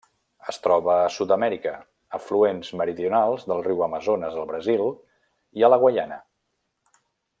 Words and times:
Es 0.51 0.57
troba 0.67 0.93
a 1.01 1.11
Sud-amèrica: 1.17 1.73
afluents 2.19 2.73
meridionals 2.81 3.45
del 3.51 3.61
riu 3.67 3.85
Amazones 3.89 4.41
al 4.45 4.49
Brasil 4.53 4.85
i 5.61 5.67
a 5.69 5.71
la 5.75 5.81
Guaiana. 5.85 6.19